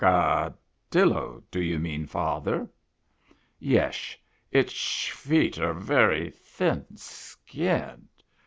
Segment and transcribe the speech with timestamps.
[0.01, 2.67] .""...adillo do you mean, father?""
[3.75, 4.19] Yesh.
[4.51, 8.09] Itsh feet are very thin skinned.